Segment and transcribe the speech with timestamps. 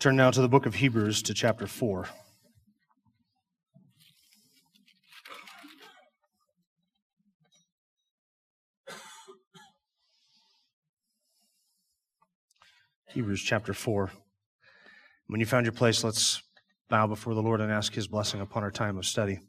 [0.00, 2.06] Turn now to the book of Hebrews to chapter 4.
[13.08, 14.10] Hebrews chapter 4.
[15.26, 16.42] When you found your place, let's
[16.88, 19.40] bow before the Lord and ask His blessing upon our time of study.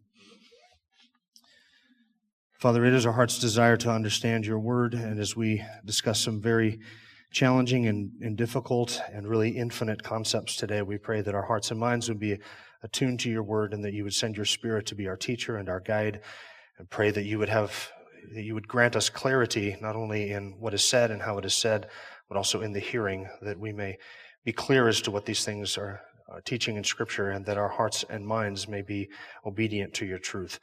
[2.59, 6.41] Father, it is our heart's desire to understand your word, and as we discuss some
[6.41, 6.81] very
[7.31, 11.79] challenging and, and difficult and really infinite concepts today, we pray that our hearts and
[11.79, 12.37] minds would be
[12.83, 15.57] attuned to your word and that you would send your spirit to be our teacher
[15.57, 16.21] and our guide,
[16.77, 17.91] and pray that you would have
[18.33, 21.45] that you would grant us clarity not only in what is said and how it
[21.45, 21.87] is said,
[22.27, 23.97] but also in the hearing, that we may
[24.45, 27.67] be clear as to what these things are, are teaching in Scripture, and that our
[27.67, 29.09] hearts and minds may be
[29.45, 30.59] obedient to your truth.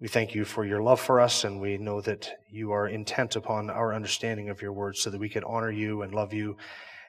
[0.00, 3.36] We thank you for your love for us, and we know that you are intent
[3.36, 6.56] upon our understanding of your words so that we can honor you and love you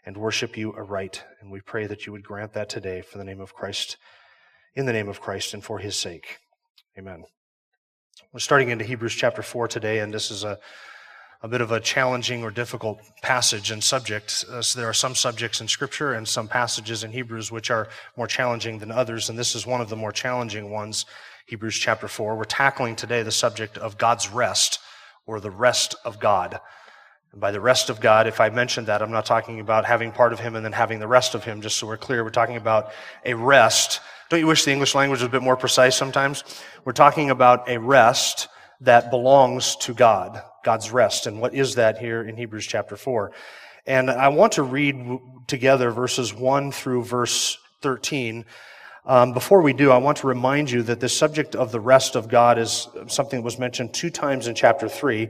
[0.05, 1.23] and worship you aright.
[1.42, 3.97] And we pray that you would grant that today for the name of Christ,
[4.75, 6.38] in the name of Christ, and for his sake.
[6.95, 7.23] Amen.
[8.31, 10.59] We're starting into Hebrews chapter 4 today, and this is a
[11.42, 14.45] a bit of a challenging or difficult passage and subject.
[14.49, 17.88] Uh, so there are some subjects in Scripture and some passages in Hebrews which are
[18.17, 21.05] more challenging than others, and this is one of the more challenging ones,
[21.47, 22.35] Hebrews chapter 4.
[22.35, 24.79] We're tackling today the subject of God's rest,
[25.27, 26.59] or the rest of God.
[27.31, 30.11] And by the rest of God, if I mentioned that, I'm not talking about having
[30.11, 32.23] part of Him and then having the rest of Him, just so we're clear.
[32.23, 32.91] We're talking about
[33.23, 33.99] a rest.
[34.29, 36.43] Don't you wish the English language was a bit more precise sometimes?
[36.83, 38.47] We're talking about a rest
[38.81, 41.27] that belongs to God, God's rest.
[41.27, 43.31] And what is that here in Hebrews chapter 4?
[43.86, 48.45] And I want to read together verses 1 through verse 13.
[49.08, 52.16] Um, before we do, I want to remind you that the subject of the rest
[52.16, 55.30] of God is something that was mentioned two times in chapter 3.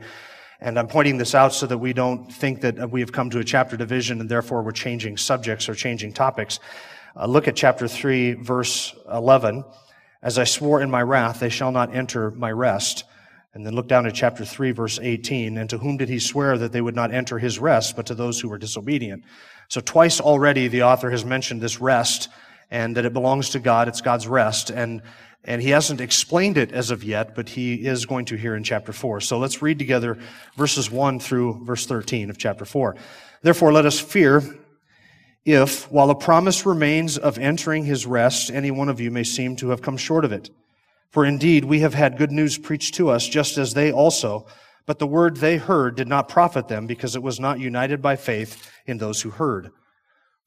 [0.62, 3.40] And I'm pointing this out so that we don't think that we have come to
[3.40, 6.62] a chapter division and therefore we're changing subjects or changing topics.
[7.18, 9.66] Uh, look at chapter 3, verse 11.
[10.24, 13.04] As I swore in my wrath, they shall not enter my rest.
[13.54, 15.58] And then look down at chapter 3, verse 18.
[15.58, 18.16] And to whom did he swear that they would not enter his rest, but to
[18.16, 19.26] those who were disobedient?
[19.68, 22.30] So twice already the author has mentioned this rest
[22.72, 23.88] and that it belongs to God.
[23.88, 24.70] It's God's rest.
[24.70, 25.02] And,
[25.44, 28.64] and he hasn't explained it as of yet, but he is going to here in
[28.64, 29.22] chapter 4.
[29.22, 30.18] So let's read together
[30.56, 32.96] verses 1 through verse 13 of chapter 4.
[33.42, 34.42] Therefore, let us fear
[35.46, 39.56] if, while a promise remains of entering his rest, any one of you may seem
[39.58, 40.50] to have come short of it.
[41.12, 44.48] For indeed, we have had good news preached to us, just as they also,
[44.88, 48.16] but the word they heard did not profit them, because it was not united by
[48.16, 49.72] faith in those who heard.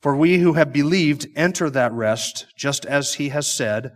[0.00, 3.92] For we who have believed enter that rest, just as he has said,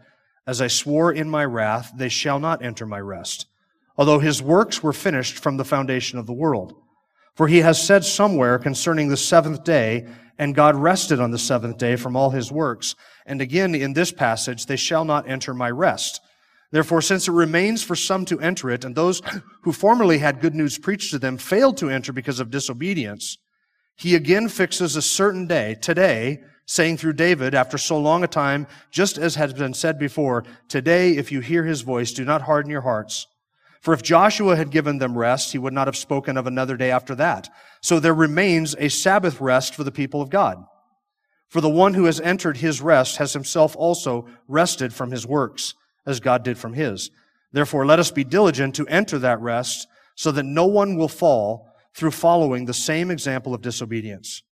[0.47, 3.47] As I swore in my wrath, they shall not enter my rest,
[3.97, 6.75] although his works were finished from the foundation of the world.
[7.37, 10.07] For he has said somewhere concerning the seventh day,
[10.39, 12.97] and God rested on the seventh day from all his works.
[13.25, 16.21] And again in this passage, they shall not enter my rest.
[16.73, 19.23] Therefore, since it remains for some to enter it, and those
[19.63, 23.39] who formerly had good news preached to them failed to enter because of disobedience,
[23.97, 28.67] he again fixes a certain day, today, saying through David, after so long a time,
[28.91, 32.71] just as has been said before, today, if you hear his voice, do not harden
[32.71, 33.27] your hearts.
[33.81, 36.93] For if Joshua had given them rest, he would not have spoken of another day
[36.93, 37.49] after that.
[37.81, 40.65] So there remains a Sabbath rest for the people of God.
[41.49, 45.75] For the one who has entered his rest has himself also rested from his works
[46.07, 47.11] as God did from his.
[47.53, 51.69] Therefore, let us be diligent to enter that rest so that no one will fall
[51.95, 54.43] through following the same example of disobedience.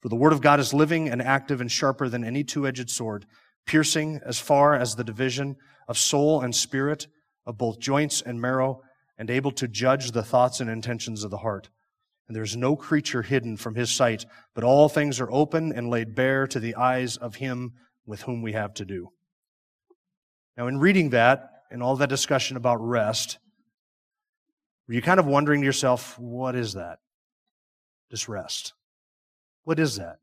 [0.00, 3.26] For the word of God is living and active and sharper than any two-edged sword,
[3.66, 5.56] piercing as far as the division
[5.88, 7.06] of soul and spirit,
[7.46, 8.82] of both joints and marrow,
[9.16, 11.70] and able to judge the thoughts and intentions of the heart.
[12.26, 14.24] And there is no creature hidden from his sight,
[14.54, 17.72] but all things are open and laid bare to the eyes of him
[18.06, 19.10] with whom we have to do.
[20.56, 23.38] Now, in reading that and all that discussion about rest,
[24.88, 26.98] were you kind of wondering to yourself, what is that?
[28.10, 28.74] This rest.
[29.64, 30.16] What is that?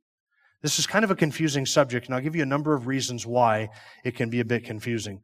[0.61, 3.25] This is kind of a confusing subject, and I'll give you a number of reasons
[3.25, 3.69] why
[4.03, 5.21] it can be a bit confusing.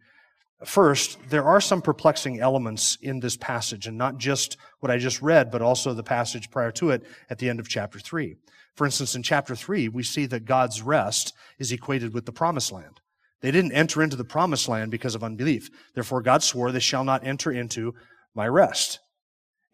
[0.63, 5.21] First, there are some perplexing elements in this passage, and not just what I just
[5.21, 8.37] read, but also the passage prior to it at the end of chapter 3.
[8.75, 12.71] For instance, in chapter 3, we see that God's rest is equated with the promised
[12.71, 13.01] land.
[13.41, 15.69] They didn't enter into the promised land because of unbelief.
[15.93, 17.93] Therefore, God swore they shall not enter into
[18.33, 18.99] my rest.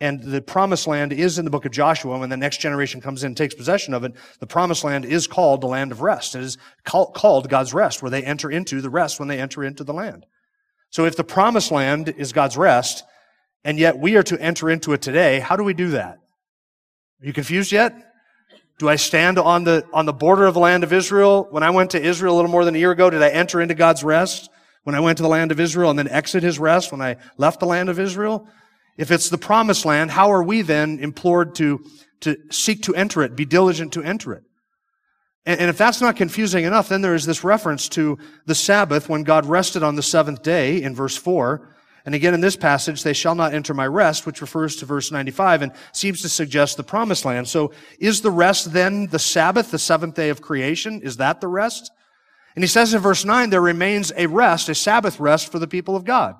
[0.01, 2.17] And the promised land is in the book of Joshua.
[2.17, 5.27] When the next generation comes in and takes possession of it, the promised land is
[5.27, 6.33] called the land of rest.
[6.33, 9.83] It is called God's rest, where they enter into the rest when they enter into
[9.83, 10.25] the land.
[10.89, 13.03] So if the promised land is God's rest,
[13.63, 16.17] and yet we are to enter into it today, how do we do that?
[17.21, 17.93] Are you confused yet?
[18.79, 21.47] Do I stand on the, on the border of the land of Israel?
[21.51, 23.61] When I went to Israel a little more than a year ago, did I enter
[23.61, 24.49] into God's rest?
[24.83, 27.17] When I went to the land of Israel and then exit his rest when I
[27.37, 28.47] left the land of Israel?
[28.97, 31.83] If it's the promised land, how are we then implored to,
[32.21, 34.43] to seek to enter it, be diligent to enter it?
[35.45, 39.09] And, and if that's not confusing enough, then there is this reference to the Sabbath
[39.09, 41.67] when God rested on the seventh day in verse 4.
[42.05, 45.11] And again in this passage, they shall not enter my rest, which refers to verse
[45.11, 47.47] 95 and seems to suggest the promised land.
[47.47, 51.01] So is the rest then the Sabbath, the seventh day of creation?
[51.01, 51.91] Is that the rest?
[52.55, 55.67] And he says in verse 9, there remains a rest, a Sabbath rest for the
[55.67, 56.35] people of God.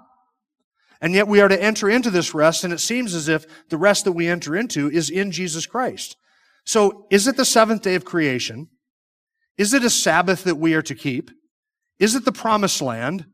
[1.01, 3.77] And yet we are to enter into this rest, and it seems as if the
[3.77, 6.15] rest that we enter into is in Jesus Christ.
[6.63, 8.67] So is it the seventh day of creation?
[9.57, 11.31] Is it a Sabbath that we are to keep?
[11.99, 13.25] Is it the promised land?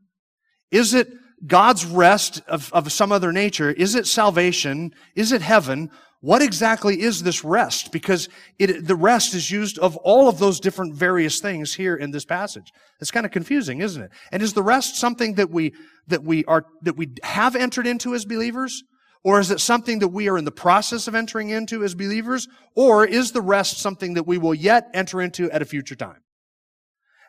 [0.70, 1.08] Is it
[1.46, 3.70] God's rest of, of some other nature?
[3.70, 4.92] Is it salvation?
[5.14, 5.90] Is it heaven?
[6.20, 7.92] What exactly is this rest?
[7.92, 8.28] Because
[8.58, 12.24] it, the rest is used of all of those different various things here in this
[12.24, 12.72] passage.
[13.00, 14.10] It's kind of confusing, isn't it?
[14.32, 15.74] And is the rest something that we,
[16.08, 18.82] that we are, that we have entered into as believers?
[19.22, 22.48] Or is it something that we are in the process of entering into as believers?
[22.74, 26.22] Or is the rest something that we will yet enter into at a future time?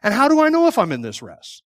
[0.01, 1.62] And how do I know if I'm in this rest?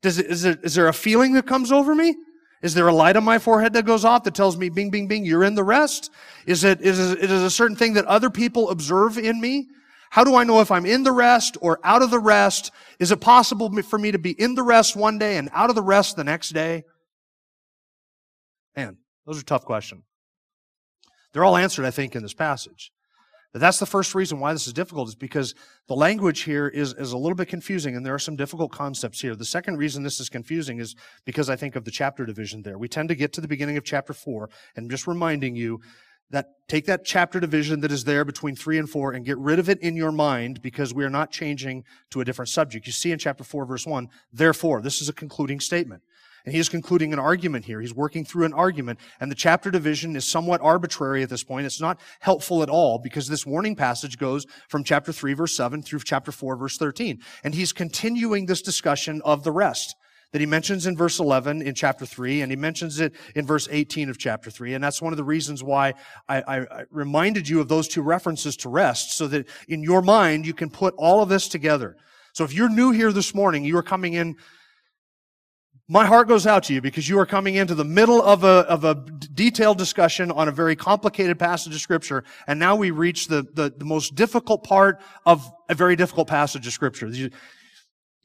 [0.00, 2.14] Does it, is, it, is there a feeling that comes over me?
[2.62, 5.08] Is there a light on my forehead that goes off that tells me, bing, bing,
[5.08, 6.10] bing, you're in the rest?
[6.46, 9.68] Is it, is it, is it a certain thing that other people observe in me?
[10.10, 12.70] How do I know if I'm in the rest or out of the rest?
[12.98, 15.76] Is it possible for me to be in the rest one day and out of
[15.76, 16.84] the rest the next day?
[18.76, 20.04] Man, those are tough questions.
[21.32, 22.92] They're all answered, I think, in this passage.
[23.60, 25.54] That's the first reason why this is difficult is because
[25.88, 29.20] the language here is, is a little bit confusing and there are some difficult concepts
[29.20, 29.34] here.
[29.34, 30.94] The second reason this is confusing is
[31.24, 32.78] because I think of the chapter division there.
[32.78, 35.80] We tend to get to the beginning of chapter four and I'm just reminding you
[36.30, 39.58] that take that chapter division that is there between three and four and get rid
[39.58, 42.86] of it in your mind because we are not changing to a different subject.
[42.86, 46.02] You see in chapter four, verse one, therefore, this is a concluding statement.
[46.46, 47.80] And he is concluding an argument here.
[47.80, 49.00] He's working through an argument.
[49.20, 51.66] And the chapter division is somewhat arbitrary at this point.
[51.66, 55.82] It's not helpful at all because this warning passage goes from chapter 3 verse 7
[55.82, 57.20] through chapter 4 verse 13.
[57.42, 59.96] And he's continuing this discussion of the rest
[60.32, 63.68] that he mentions in verse 11 in chapter 3, and he mentions it in verse
[63.70, 64.74] 18 of chapter 3.
[64.74, 65.94] And that's one of the reasons why
[66.28, 70.02] I, I, I, reminded you of those two references to rest, so that in your
[70.02, 71.96] mind you can put all of this together.
[72.32, 74.36] So if you're new here this morning, you are coming in
[75.88, 78.66] my heart goes out to you because you are coming into the middle of a,
[78.68, 78.94] of a
[79.34, 82.24] detailed discussion on a very complicated passage of scripture.
[82.48, 86.66] And now we reach the, the, the most difficult part of a very difficult passage
[86.66, 87.06] of scripture.
[87.06, 87.30] You,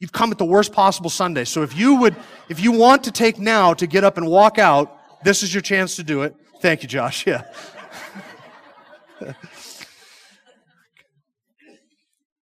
[0.00, 1.44] you've come at the worst possible Sunday.
[1.44, 2.16] So if you would,
[2.48, 5.62] if you want to take now to get up and walk out, this is your
[5.62, 6.34] chance to do it.
[6.60, 7.26] Thank you, Josh.
[9.20, 9.34] Yeah.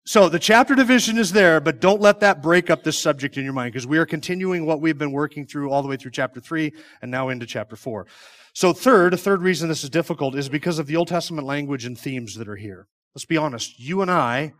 [0.07, 3.43] So the chapter division is there, but don't let that break up this subject in
[3.43, 6.11] your mind because we are continuing what we've been working through all the way through
[6.11, 8.05] chapter three and now into chapter four.
[8.53, 11.85] So third, a third reason this is difficult is because of the Old Testament language
[11.85, 12.87] and themes that are here.
[13.15, 13.79] Let's be honest.
[13.79, 14.53] You and I,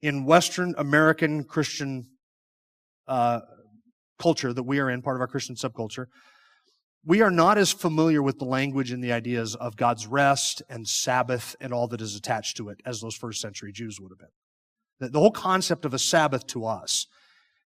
[0.00, 2.08] in Western American Christian
[3.06, 3.40] uh,
[4.18, 6.06] culture that we are in, part of our Christian subculture,
[7.04, 10.88] we are not as familiar with the language and the ideas of God's rest and
[10.88, 14.18] Sabbath and all that is attached to it as those first century Jews would have
[14.18, 14.28] been.
[15.00, 17.06] The whole concept of a Sabbath to us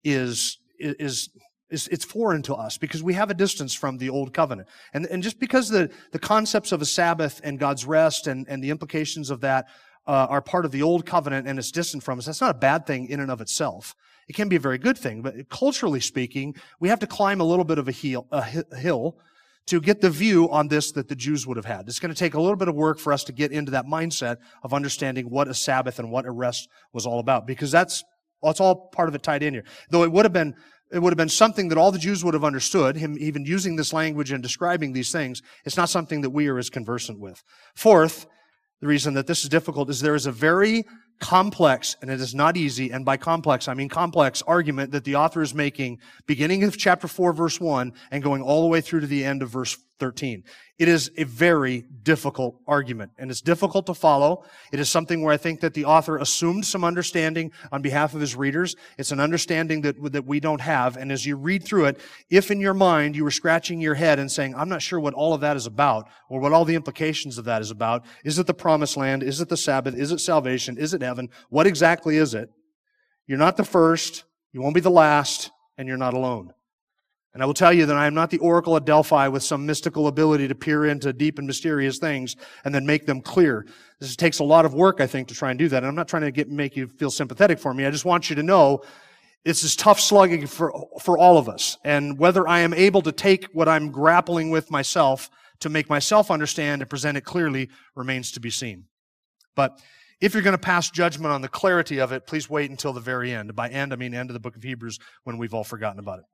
[0.03, 1.29] is, is,
[1.69, 4.69] is, it's foreign to us because we have a distance from the old covenant.
[4.93, 8.63] And, and just because the, the concepts of a Sabbath and God's rest and, and
[8.63, 9.67] the implications of that
[10.07, 12.59] uh, are part of the old covenant and it's distant from us, that's not a
[12.59, 13.93] bad thing in and of itself.
[14.29, 17.45] It can be a very good thing, but culturally speaking, we have to climb a
[17.45, 18.43] little bit of a, heel, a
[18.75, 19.17] hill
[19.67, 21.87] to get the view on this that the Jews would have had.
[21.87, 23.85] It's going to take a little bit of work for us to get into that
[23.85, 28.03] mindset of understanding what a Sabbath and what a rest was all about, because that's,
[28.41, 29.65] that's all part of it tied in here.
[29.89, 30.55] Though it would have been,
[30.91, 33.75] it would have been something that all the Jews would have understood, him even using
[33.75, 35.41] this language and describing these things.
[35.65, 37.43] It's not something that we are as conversant with.
[37.75, 38.25] Fourth,
[38.79, 40.85] the reason that this is difficult is there is a very
[41.19, 45.15] complex, and it is not easy, and by complex, I mean complex argument that the
[45.15, 49.01] author is making beginning of chapter 4, verse 1, and going all the way through
[49.01, 50.43] to the end of verse 13.
[50.77, 54.43] It is a very difficult argument and it's difficult to follow.
[54.71, 58.21] It is something where I think that the author assumed some understanding on behalf of
[58.21, 58.75] his readers.
[58.97, 60.97] It's an understanding that, that we don't have.
[60.97, 61.99] And as you read through it,
[62.29, 65.15] if in your mind you were scratching your head and saying, I'm not sure what
[65.15, 68.05] all of that is about or what all the implications of that is about.
[68.23, 69.23] Is it the promised land?
[69.23, 69.95] Is it the Sabbath?
[69.95, 70.77] Is it salvation?
[70.77, 71.29] Is it heaven?
[71.49, 72.49] What exactly is it?
[73.25, 74.23] You're not the first.
[74.53, 76.53] You won't be the last and you're not alone.
[77.37, 79.63] And I will tell you that I am not the oracle at Delphi with some
[79.63, 83.67] mystical ability to peer into deep and mysterious things and then make them clear.
[83.99, 85.83] This takes a lot of work, I think, to try and do that.
[85.83, 87.85] And I'm not trying to get, make you feel sympathetic for me.
[87.85, 88.81] I just want you to know
[89.45, 91.77] this tough slugging for, for all of us.
[91.83, 95.29] And whether I am able to take what I'm grappling with myself
[95.59, 98.85] to make myself understand and present it clearly remains to be seen.
[99.55, 99.79] But
[100.19, 102.99] if you're going to pass judgment on the clarity of it, please wait until the
[102.99, 103.55] very end.
[103.55, 106.17] By end, I mean end of the book of Hebrews when we've all forgotten about
[106.17, 106.25] it.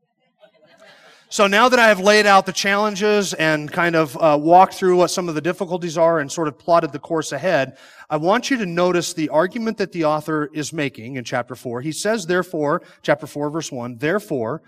[1.33, 4.97] So now that I have laid out the challenges and kind of uh, walked through
[4.97, 7.75] what some of the difficulties are and sort of plotted the course ahead,
[8.07, 11.81] I want you to notice the argument that the author is making in chapter 4.
[11.81, 14.61] He says, therefore, chapter 4, verse 1, therefore,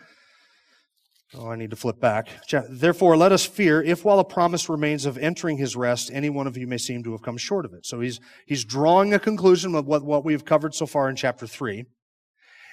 [1.36, 2.30] oh, I need to flip back.
[2.68, 6.48] Therefore, let us fear if while a promise remains of entering his rest, any one
[6.48, 7.86] of you may seem to have come short of it.
[7.86, 11.46] So he's, he's drawing a conclusion of what, what we've covered so far in chapter
[11.46, 11.86] 3.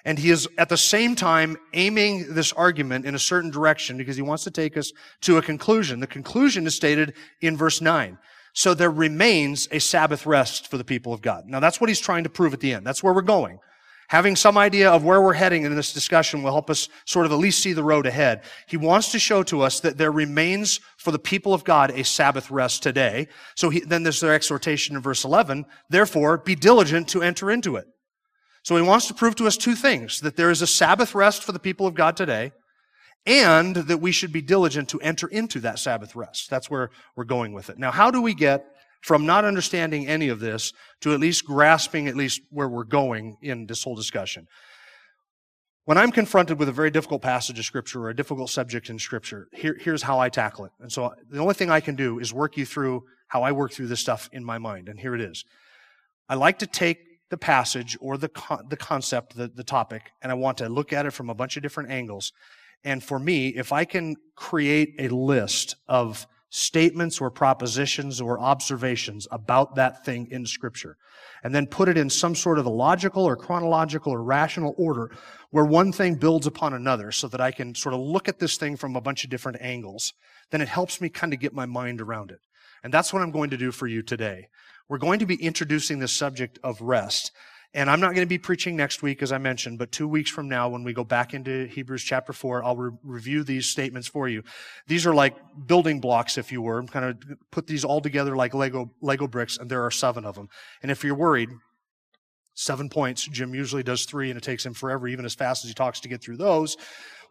[0.04, 4.16] And he is at the same time aiming this argument in a certain direction because
[4.16, 4.92] he wants to take us
[5.22, 6.00] to a conclusion.
[6.00, 8.18] The conclusion is stated in verse 9.
[8.52, 11.44] So there remains a Sabbath rest for the people of God.
[11.46, 12.86] Now that's what he's trying to prove at the end.
[12.86, 13.58] That's where we're going.
[14.08, 17.32] Having some idea of where we're heading in this discussion will help us sort of
[17.32, 18.42] at least see the road ahead.
[18.66, 22.04] He wants to show to us that there remains for the people of God a
[22.04, 23.28] Sabbath rest today.
[23.54, 25.64] So he, then there's their exhortation in verse 11.
[25.88, 27.86] Therefore, be diligent to enter into it.
[28.62, 31.42] So he wants to prove to us two things that there is a Sabbath rest
[31.42, 32.52] for the people of God today,
[33.26, 36.50] and that we should be diligent to enter into that Sabbath rest.
[36.50, 37.78] That's where we're going with it.
[37.78, 38.64] Now, how do we get
[39.00, 43.36] from not understanding any of this to at least grasping at least where we're going
[43.42, 44.46] in this whole discussion?
[45.84, 49.00] When I'm confronted with a very difficult passage of Scripture or a difficult subject in
[49.00, 50.72] Scripture, here, here's how I tackle it.
[50.78, 53.72] And so the only thing I can do is work you through how I work
[53.72, 54.88] through this stuff in my mind.
[54.88, 55.44] And here it is.
[56.28, 56.98] I like to take
[57.32, 60.92] the passage or the, con- the concept, the, the topic, and I want to look
[60.92, 62.30] at it from a bunch of different angles.
[62.84, 69.26] And for me, if I can create a list of statements or propositions or observations
[69.30, 70.98] about that thing in Scripture,
[71.42, 75.10] and then put it in some sort of a logical or chronological or rational order
[75.50, 78.58] where one thing builds upon another so that I can sort of look at this
[78.58, 80.12] thing from a bunch of different angles,
[80.50, 82.40] then it helps me kind of get my mind around it.
[82.84, 84.48] And that's what I'm going to do for you today.
[84.92, 87.32] We're going to be introducing the subject of rest.
[87.72, 90.30] And I'm not going to be preaching next week, as I mentioned, but two weeks
[90.30, 94.06] from now, when we go back into Hebrews chapter 4, I'll re- review these statements
[94.06, 94.42] for you.
[94.88, 95.34] These are like
[95.66, 97.16] building blocks, if you were, kind of
[97.50, 100.50] put these all together like Lego, Lego bricks, and there are seven of them.
[100.82, 101.48] And if you're worried,
[102.54, 103.26] seven points.
[103.26, 106.00] Jim usually does three, and it takes him forever, even as fast as he talks,
[106.00, 106.76] to get through those.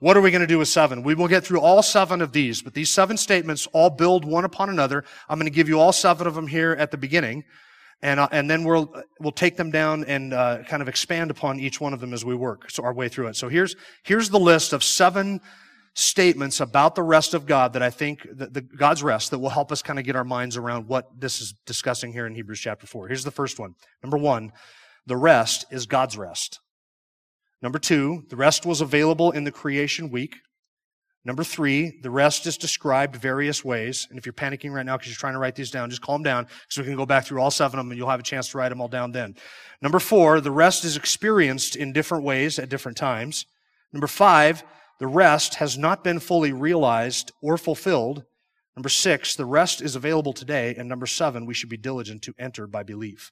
[0.02, 1.04] What are we going to do with seven?
[1.04, 4.46] We will get through all seven of these, but these seven statements all build one
[4.46, 5.04] upon another.
[5.30, 7.44] I'm going to give you all seven of them here at the beginning,
[8.02, 11.60] and uh, and then we'll we'll take them down and uh, kind of expand upon
[11.60, 13.36] each one of them as we work so our way through it.
[13.36, 15.40] So here's here's the list of seven
[15.94, 19.50] statements about the rest of God that I think that the God's rest that will
[19.52, 22.60] help us kind of get our minds around what this is discussing here in Hebrews
[22.60, 23.08] chapter four.
[23.08, 23.76] Here's the first one.
[24.02, 24.52] Number one,
[25.06, 26.60] the rest is God's rest.
[27.62, 30.36] Number two, the rest was available in the creation week.
[31.24, 34.08] Number three, the rest is described various ways.
[34.10, 36.24] And if you're panicking right now because you're trying to write these down, just calm
[36.24, 38.24] down because we can go back through all seven of them and you'll have a
[38.24, 39.36] chance to write them all down then.
[39.84, 43.46] Number four, the rest is experienced in different ways at different times.
[43.94, 44.64] Number five,
[45.00, 48.24] the rest has not been fully realized or fulfilled.
[48.76, 50.74] Number six, the rest is available today.
[50.76, 53.32] And number seven, we should be diligent to enter by belief.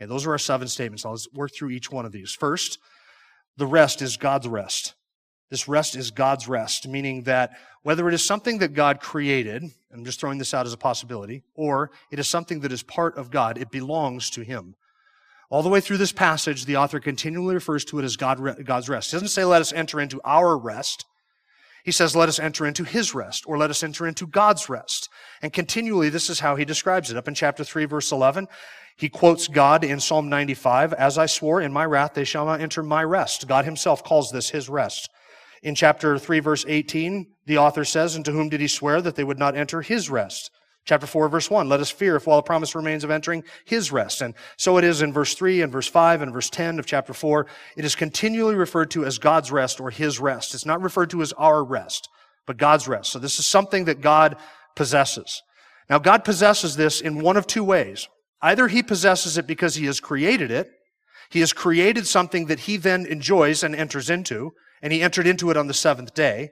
[0.00, 1.04] Okay, those are our seven statements.
[1.04, 2.32] I'll work through each one of these.
[2.32, 2.78] First,
[3.56, 4.94] the rest is God's rest.
[5.50, 10.04] This rest is God's rest, meaning that whether it is something that God created, I'm
[10.04, 13.30] just throwing this out as a possibility, or it is something that is part of
[13.30, 14.74] God, it belongs to Him.
[15.50, 18.88] All the way through this passage, the author continually refers to it as God, God's
[18.88, 19.10] rest.
[19.10, 21.04] He doesn't say, let us enter into our rest.
[21.84, 25.08] He says, let us enter into His rest, or let us enter into God's rest.
[25.40, 27.16] And continually, this is how he describes it.
[27.16, 28.46] Up in chapter 3, verse 11,
[28.96, 32.60] he quotes God in Psalm 95, As I swore in my wrath, they shall not
[32.60, 33.48] enter my rest.
[33.48, 35.10] God himself calls this his rest.
[35.62, 39.16] In chapter 3, verse 18, the author says, And to whom did he swear that
[39.16, 40.50] they would not enter his rest?
[40.84, 43.92] Chapter 4, verse 1, let us fear if while the promise remains of entering his
[43.92, 44.20] rest.
[44.20, 47.14] And so it is in verse 3 and verse 5 and verse 10 of chapter
[47.14, 47.46] 4.
[47.76, 50.54] It is continually referred to as God's rest or his rest.
[50.54, 52.08] It's not referred to as our rest,
[52.46, 53.12] but God's rest.
[53.12, 54.36] So this is something that God
[54.74, 55.42] possesses.
[55.88, 58.08] Now, God possesses this in one of two ways.
[58.40, 60.68] Either he possesses it because he has created it,
[61.30, 65.50] he has created something that he then enjoys and enters into, and he entered into
[65.50, 66.50] it on the seventh day,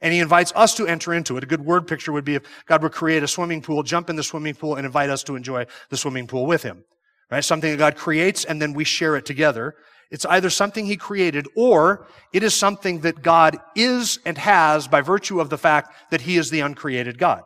[0.00, 1.44] and he invites us to enter into it.
[1.44, 4.16] A good word picture would be if God would create a swimming pool, jump in
[4.16, 6.84] the swimming pool, and invite us to enjoy the swimming pool with him.
[7.30, 7.44] Right?
[7.44, 9.74] Something that God creates and then we share it together.
[10.10, 15.02] It's either something he created or it is something that God is and has by
[15.02, 17.42] virtue of the fact that he is the uncreated God.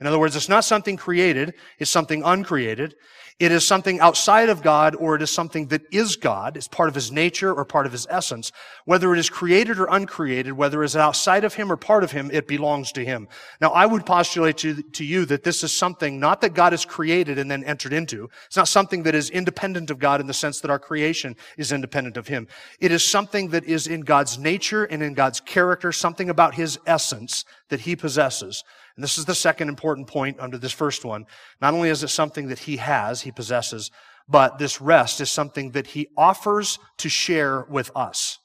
[0.00, 2.94] In other words, it's not something created, it's something uncreated.
[3.40, 6.58] It is something outside of God or it is something that is God.
[6.58, 8.52] It's part of his nature or part of his essence.
[8.84, 12.12] Whether it is created or uncreated, whether it is outside of him or part of
[12.12, 13.28] him, it belongs to him.
[13.58, 16.84] Now, I would postulate to, to you that this is something not that God has
[16.84, 18.28] created and then entered into.
[18.44, 21.72] It's not something that is independent of God in the sense that our creation is
[21.72, 22.46] independent of him.
[22.78, 26.78] It is something that is in God's nature and in God's character, something about his
[26.86, 28.64] essence that he possesses.
[29.00, 31.24] And this is the second important point under this first one.
[31.58, 33.90] Not only is it something that he has, he possesses,
[34.28, 38.36] but this rest is something that he offers to share with us.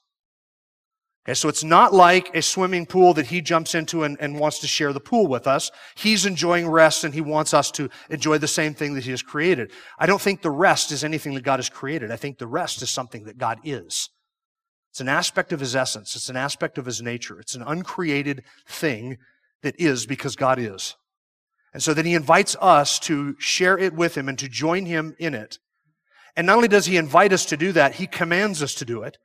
[1.26, 4.60] Okay, so it's not like a swimming pool that he jumps into and, and, wants
[4.60, 5.70] to share the pool with us.
[5.94, 9.22] He's enjoying rest and he wants us to enjoy the same thing that he has
[9.22, 9.72] created.
[9.98, 12.10] I don't think the rest is anything that God has created.
[12.10, 14.08] I think the rest is something that God is.
[14.90, 16.16] It's an aspect of his essence.
[16.16, 17.38] It's an aspect of his nature.
[17.40, 19.18] It's an uncreated thing
[19.62, 20.96] that is because God is.
[21.72, 25.14] And so then he invites us to share it with him and to join him
[25.18, 25.58] in it.
[26.34, 29.02] And not only does he invite us to do that, he commands us to do
[29.02, 29.18] it.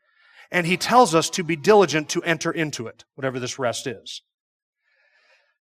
[0.52, 4.22] And he tells us to be diligent to enter into it, whatever this rest is.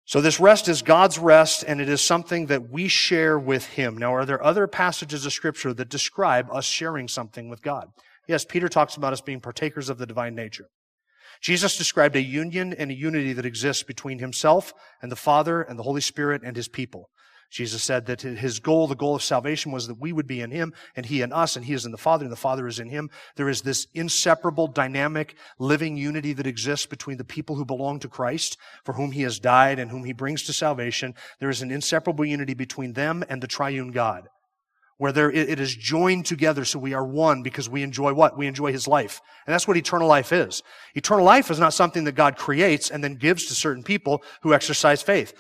[0.08, 3.98] So this rest is God's rest, and it is something that we share with Him.
[3.98, 7.88] Now, are there other passages of Scripture that describe us sharing something with God?
[8.28, 10.68] Yes, Peter talks about us being partakers of the divine nature.
[11.46, 15.78] Jesus described a union and a unity that exists between himself and the Father and
[15.78, 17.12] the Holy Spirit and his people.
[17.52, 20.50] Jesus said that his goal, the goal of salvation, was that we would be in
[20.50, 22.80] him and he in us, and he is in the Father and the Father is
[22.80, 23.12] in him.
[23.36, 28.08] There is this inseparable, dynamic, living unity that exists between the people who belong to
[28.08, 31.14] Christ, for whom he has died and whom he brings to salvation.
[31.40, 34.30] There is an inseparable unity between them and the triune God
[34.98, 38.38] where there, it is joined together so we are one because we enjoy what?
[38.38, 39.22] We enjoy His life.
[39.46, 40.64] And that's what eternal life is.
[40.94, 44.54] Eternal life is not something that God creates and then gives to certain people who
[44.54, 45.34] exercise faith.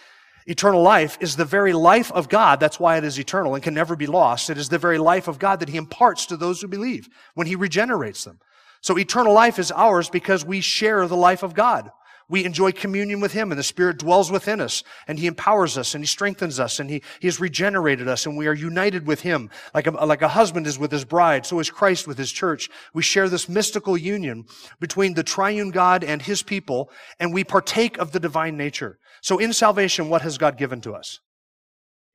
[0.47, 2.59] Eternal life is the very life of God.
[2.59, 4.49] That's why it is eternal and can never be lost.
[4.49, 7.47] It is the very life of God that He imparts to those who believe when
[7.47, 8.39] He regenerates them.
[8.81, 11.89] So eternal life is ours because we share the life of God.
[12.27, 15.93] We enjoy communion with Him and the Spirit dwells within us and He empowers us
[15.93, 19.21] and He strengthens us and He, he has regenerated us and we are united with
[19.21, 21.45] Him like a, like a husband is with his bride.
[21.45, 22.69] So is Christ with His church.
[22.93, 24.45] We share this mystical union
[24.79, 28.97] between the triune God and His people and we partake of the divine nature.
[29.21, 31.19] So in salvation, what has God given to us?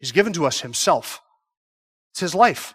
[0.00, 1.20] He's given to us Himself.
[2.12, 2.74] It's His life.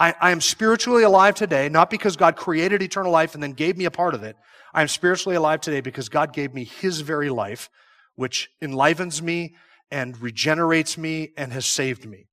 [0.00, 3.76] I, I am spiritually alive today, not because God created eternal life and then gave
[3.76, 4.34] me a part of it.
[4.72, 7.68] I am spiritually alive today because God gave me His very life,
[8.14, 9.54] which enlivens me
[9.90, 12.28] and regenerates me and has saved me.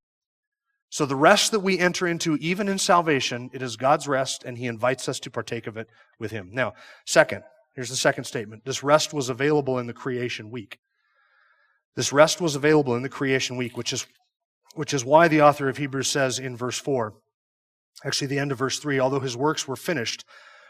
[0.89, 4.57] So the rest that we enter into, even in salvation, it is God's rest, and
[4.57, 5.87] He invites us to partake of it
[6.19, 6.51] with Him.
[6.53, 6.73] Now,
[7.05, 7.43] second,
[7.75, 8.63] here's the second statement.
[8.63, 10.79] This rest was available in the creation week.
[11.97, 14.07] This rest was available in the creation week, which is,
[14.75, 17.13] which is why the author of Hebrews says in verse 4,
[18.05, 20.25] actually the end of verse 3, although his works were finished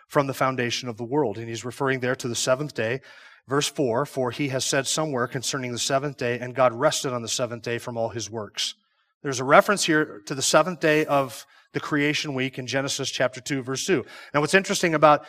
[0.07, 1.37] from the foundation of the world.
[1.37, 3.01] And he's referring there to the seventh day.
[3.47, 7.21] Verse 4, for he has said somewhere concerning the seventh day, and God rested on
[7.21, 8.75] the seventh day from all his works.
[9.23, 13.39] There's a reference here to the seventh day of the creation week in Genesis chapter
[13.39, 14.05] 2, verse 2.
[14.33, 15.25] Now, what's interesting about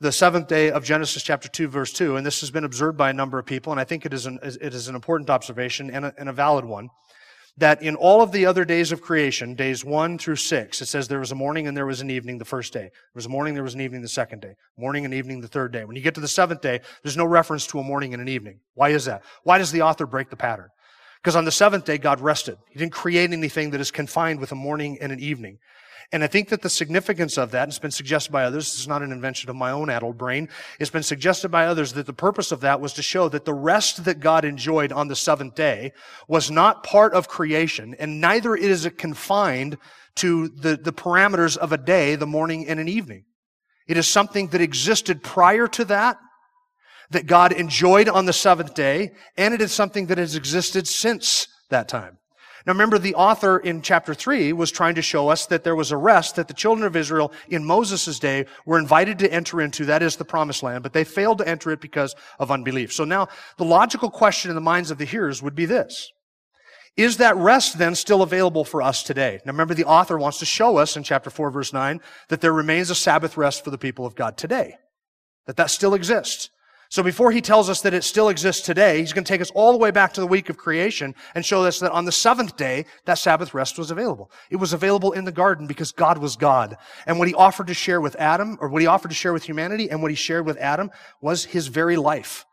[0.00, 3.10] the seventh day of Genesis chapter 2, verse 2, and this has been observed by
[3.10, 5.90] a number of people, and I think it is an, it is an important observation
[5.90, 6.88] and a, and a valid one
[7.56, 11.08] that in all of the other days of creation, days one through six, it says
[11.08, 12.80] there was a morning and there was an evening the first day.
[12.80, 14.54] There was a morning, there was an evening the second day.
[14.78, 15.84] Morning and evening the third day.
[15.84, 18.28] When you get to the seventh day, there's no reference to a morning and an
[18.28, 18.60] evening.
[18.74, 19.22] Why is that?
[19.44, 20.68] Why does the author break the pattern?
[21.22, 22.56] Because on the seventh day, God rested.
[22.70, 25.58] He didn't create anything that is confined with a morning and an evening.
[26.12, 28.88] And I think that the significance of that, and it's been suggested by others, is
[28.88, 32.12] not an invention of my own addled brain, it's been suggested by others that the
[32.12, 35.54] purpose of that was to show that the rest that God enjoyed on the seventh
[35.54, 35.92] day
[36.28, 39.78] was not part of creation, and neither is it confined
[40.16, 43.24] to the, the parameters of a day, the morning and an evening.
[43.86, 46.16] It is something that existed prior to that,
[47.10, 51.48] that God enjoyed on the seventh day, and it is something that has existed since
[51.70, 52.18] that time.
[52.66, 55.92] Now remember, the author in chapter 3 was trying to show us that there was
[55.92, 59.86] a rest that the children of Israel in Moses' day were invited to enter into,
[59.86, 62.92] that is the promised land, but they failed to enter it because of unbelief.
[62.92, 66.10] So now, the logical question in the minds of the hearers would be this.
[66.96, 69.40] Is that rest then still available for us today?
[69.44, 72.52] Now remember, the author wants to show us in chapter 4 verse 9 that there
[72.52, 74.74] remains a Sabbath rest for the people of God today.
[75.46, 76.50] That that still exists.
[76.90, 79.52] So before he tells us that it still exists today, he's going to take us
[79.52, 82.10] all the way back to the week of creation and show us that on the
[82.10, 84.28] seventh day, that Sabbath rest was available.
[84.50, 86.76] It was available in the garden because God was God.
[87.06, 89.44] And what he offered to share with Adam, or what he offered to share with
[89.44, 90.90] humanity, and what he shared with Adam
[91.22, 92.44] was his very life.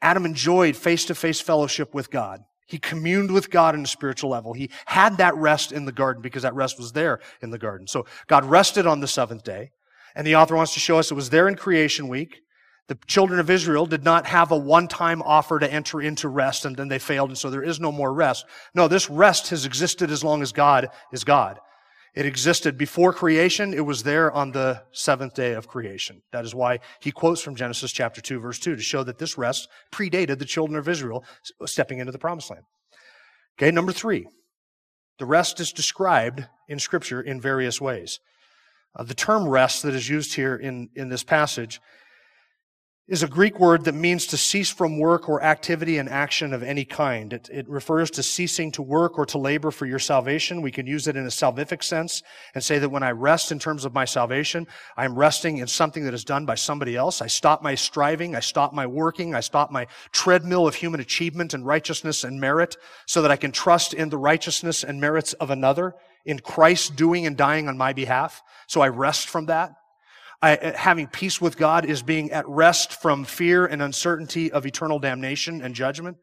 [0.00, 2.40] Adam enjoyed face-to-face fellowship with God.
[2.66, 4.54] He communed with God on a spiritual level.
[4.54, 7.86] He had that rest in the garden because that rest was there in the garden.
[7.86, 9.72] So God rested on the seventh day.
[10.14, 12.40] And the author wants to show us it was there in creation week.
[12.88, 16.76] The children of Israel did not have a one-time offer to enter into rest and
[16.76, 18.46] then they failed and so there is no more rest.
[18.74, 21.58] No, this rest has existed as long as God is God.
[22.14, 23.74] It existed before creation.
[23.74, 26.22] It was there on the seventh day of creation.
[26.32, 29.36] That is why he quotes from Genesis chapter 2 verse 2 to show that this
[29.36, 31.24] rest predated the children of Israel
[31.66, 32.64] stepping into the promised land.
[33.58, 34.26] Okay, number three.
[35.18, 38.20] The rest is described in scripture in various ways.
[38.94, 41.80] Uh, the term rest that is used here in, in this passage
[43.08, 46.64] is a Greek word that means to cease from work or activity and action of
[46.64, 47.32] any kind.
[47.32, 50.60] It, it, refers to ceasing to work or to labor for your salvation.
[50.60, 53.60] We can use it in a salvific sense and say that when I rest in
[53.60, 54.66] terms of my salvation,
[54.96, 57.22] I am resting in something that is done by somebody else.
[57.22, 58.34] I stop my striving.
[58.34, 59.36] I stop my working.
[59.36, 63.52] I stop my treadmill of human achievement and righteousness and merit so that I can
[63.52, 67.92] trust in the righteousness and merits of another in Christ doing and dying on my
[67.92, 68.42] behalf.
[68.66, 69.76] So I rest from that.
[70.46, 74.64] I, uh, having peace with God is being at rest from fear and uncertainty of
[74.64, 76.18] eternal damnation and judgment.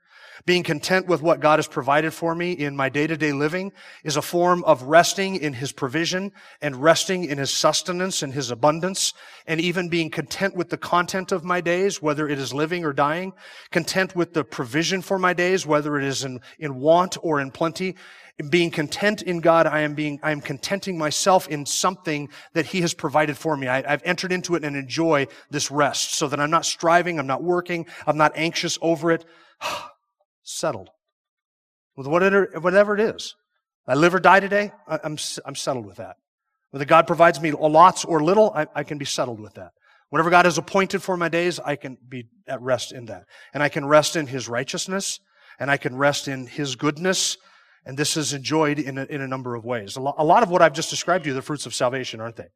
[0.46, 4.22] Being content with what God has provided for me in my day-to-day living is a
[4.22, 6.32] form of resting in His provision
[6.62, 9.14] and resting in His sustenance and His abundance
[9.46, 12.94] and even being content with the content of my days, whether it is living or
[12.94, 13.34] dying,
[13.72, 17.52] content with the provision for my days, whether it is in, in want or in
[17.52, 17.96] plenty,
[18.50, 22.82] being content in God, I am being, I am contenting myself in something that He
[22.82, 23.68] has provided for me.
[23.68, 27.28] I, have entered into it and enjoy this rest so that I'm not striving, I'm
[27.28, 29.26] not working, I'm not anxious over it.
[30.44, 30.90] settled.
[31.96, 33.36] With whatever, whatever it is.
[33.88, 36.16] I live or die today, I, I'm, I'm settled with that.
[36.72, 39.72] Whether God provides me lots or little, I, I can be settled with that.
[40.10, 43.26] Whatever God has appointed for my days, I can be at rest in that.
[43.54, 45.20] And I can rest in His righteousness,
[45.60, 47.38] and I can rest in His goodness,
[47.86, 49.96] and this is enjoyed in a, in a number of ways.
[49.96, 52.22] A, lo- a lot of what I've just described to you, the fruits of salvation,
[52.22, 52.48] aren't they?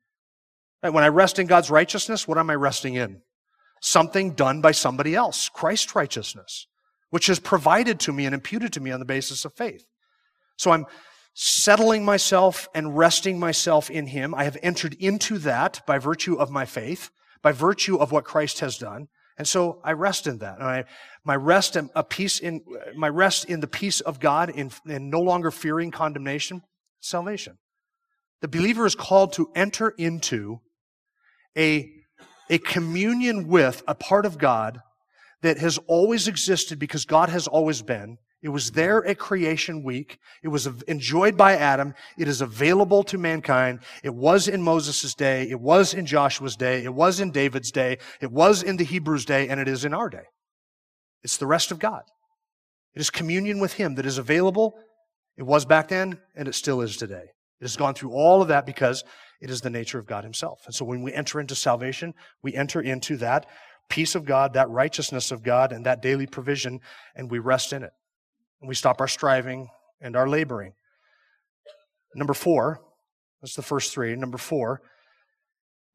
[0.82, 0.94] Right?
[0.94, 3.22] When I rest in God's righteousness, what am I resting in?
[3.82, 6.68] Something done by somebody else, Christ's righteousness,
[7.10, 9.86] which is provided to me and imputed to me on the basis of faith.
[10.58, 10.86] So I'm
[11.34, 14.34] settling myself and resting myself in Him.
[14.34, 17.12] I have entered into that by virtue of my faith,
[17.44, 19.08] by virtue of what Christ has done.
[19.38, 20.62] And so I rest in that.
[20.62, 20.86] I,
[21.24, 22.62] my rest and a peace in,
[22.96, 26.64] my rest in the peace of God in, in no longer fearing condemnation,
[27.00, 27.58] salvation.
[28.42, 30.60] The believer is called to enter into
[31.58, 31.92] a,
[32.50, 34.80] a communion with a part of God
[35.42, 38.18] that has always existed because God has always been.
[38.48, 40.20] It was there at creation week.
[40.42, 41.94] It was enjoyed by Adam.
[42.18, 43.82] It is available to mankind.
[44.04, 45.50] It was in Moses' day.
[45.50, 46.86] It was in Joshua's day.
[46.86, 47.98] It was in David's day.
[48.22, 50.24] It was in the Hebrews' day, and it is in our day.
[51.24, 52.04] It's the rest of God.
[52.96, 54.76] It is communion with Him that is available.
[55.36, 57.26] It was back then, and it still is today.
[57.60, 59.04] It has gone through all of that because
[59.42, 60.62] it is the nature of God Himself.
[60.66, 63.46] And so when we enter into salvation, we enter into that
[63.90, 66.80] peace of God, that righteousness of God, and that daily provision,
[67.14, 67.92] and we rest in it.
[68.62, 69.70] And we stop our striving
[70.02, 70.74] and our laboring.
[72.16, 72.82] Number four,
[73.42, 74.16] that's the first three.
[74.16, 74.82] Number four,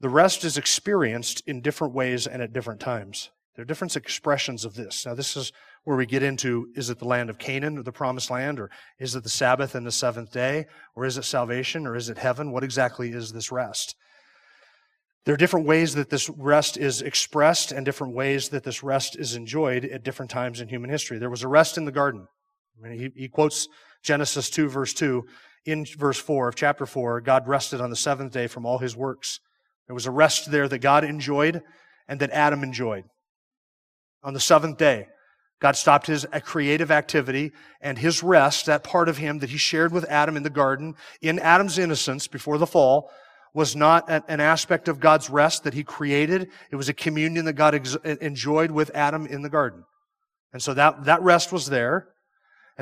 [0.01, 3.31] the rest is experienced in different ways and at different times.
[3.55, 5.05] There are different expressions of this.
[5.05, 5.53] Now, this is
[5.85, 8.71] where we get into is it the land of Canaan or the promised land, or
[8.99, 12.19] is it the Sabbath and the seventh day, or is it salvation, or is it
[12.19, 12.53] heaven?
[12.53, 13.95] What exactly is this rest?
[15.25, 19.17] There are different ways that this rest is expressed and different ways that this rest
[19.17, 21.19] is enjoyed at different times in human history.
[21.19, 22.27] There was a rest in the garden.
[22.91, 23.69] He, he quotes
[24.03, 25.25] Genesis 2, verse 2.
[25.65, 28.97] In verse 4 of chapter 4, God rested on the seventh day from all his
[28.97, 29.39] works.
[29.87, 31.63] There was a rest there that God enjoyed
[32.09, 33.05] and that Adam enjoyed.
[34.25, 35.07] On the seventh day,
[35.61, 39.93] God stopped his creative activity and his rest, that part of him that he shared
[39.93, 43.11] with Adam in the garden, in Adam's innocence before the fall,
[43.55, 46.49] was not an aspect of God's rest that he created.
[46.71, 49.85] It was a communion that God ex- enjoyed with Adam in the garden.
[50.53, 52.09] And so that, that rest was there.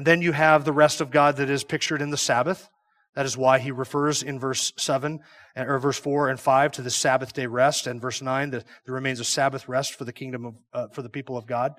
[0.01, 2.71] And then you have the rest of God that is pictured in the Sabbath.
[3.17, 5.21] That is why he refers in verse 7
[5.55, 8.95] or verse 4 and 5 to the Sabbath day rest, and verse 9, that there
[8.95, 11.75] remains a Sabbath rest for the kingdom of, uh, for the people of God.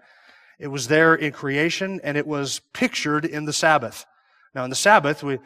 [0.60, 4.06] It was there in creation, and it was pictured in the Sabbath.
[4.54, 5.40] Now, in the Sabbath, we,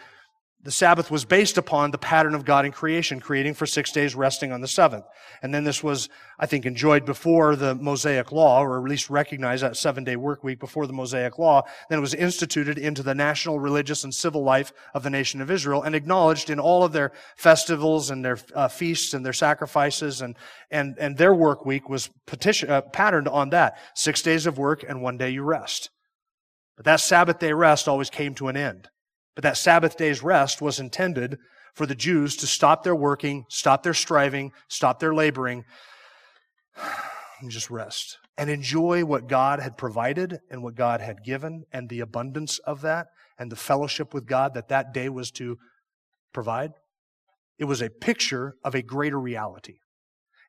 [0.66, 4.16] the Sabbath was based upon the pattern of God in creation, creating for six days,
[4.16, 5.06] resting on the seventh.
[5.44, 9.62] And then this was, I think, enjoyed before the Mosaic Law, or at least recognized
[9.62, 11.62] that seven day work week before the Mosaic Law.
[11.88, 15.52] Then it was instituted into the national, religious, and civil life of the nation of
[15.52, 20.24] Israel and acknowledged in all of their festivals and their uh, feasts and their sacrifices
[20.24, 20.36] and,
[20.72, 23.78] and, and their work week was petition, uh, patterned on that.
[23.94, 25.92] Six days of work and one day you rest.
[26.76, 28.90] But that Sabbath day rest always came to an end.
[29.36, 31.38] But that Sabbath day's rest was intended
[31.74, 35.66] for the Jews to stop their working, stop their striving, stop their laboring,
[37.42, 41.90] and just rest and enjoy what God had provided and what God had given and
[41.90, 45.58] the abundance of that and the fellowship with God that that day was to
[46.34, 46.72] provide.
[47.58, 49.80] It was a picture of a greater reality.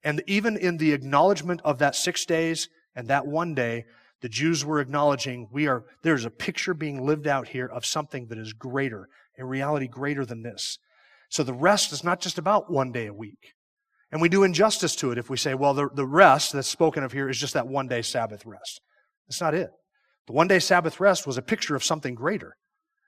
[0.03, 3.85] And even in the acknowledgement of that six days and that one day,
[4.23, 8.27] the Jews were acknowledging we are, there's a picture being lived out here of something
[8.29, 10.79] that is greater, a reality greater than this.
[11.29, 13.53] So the rest is not just about one day a week.
[14.13, 17.03] And we do injustice to it if we say, well, the, the rest that's spoken
[17.03, 18.81] of here is just that one day Sabbath rest.
[19.29, 19.71] That's not it.
[20.27, 22.57] The one day Sabbath rest was a picture of something greater.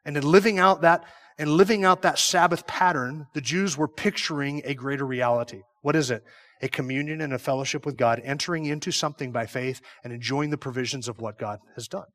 [0.05, 1.05] And in living out that,
[1.39, 5.63] and living out that Sabbath pattern, the Jews were picturing a greater reality.
[5.83, 6.25] What is it?
[6.61, 10.59] A communion and a fellowship with God, entering into something by faith and enjoying the
[10.59, 12.07] provisions of what God has done.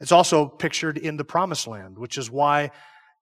[0.00, 2.70] It's also pictured in the promised land, which is why